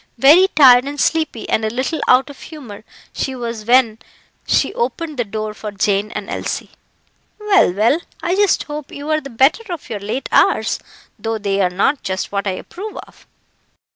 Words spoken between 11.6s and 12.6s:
are not just what I